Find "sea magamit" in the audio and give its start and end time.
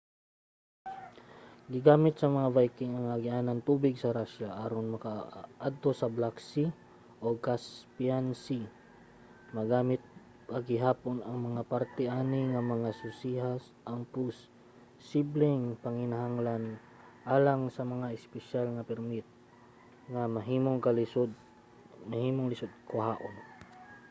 8.43-10.01